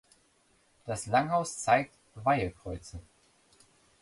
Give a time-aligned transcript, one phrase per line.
[0.87, 2.99] Das Langhaus zeigt Weihekreuze.